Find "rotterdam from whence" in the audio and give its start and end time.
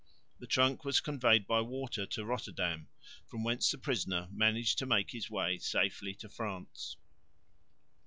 2.25-3.69